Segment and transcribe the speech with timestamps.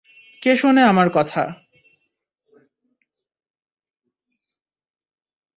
[0.41, 1.43] কে শোনে আমার কথা?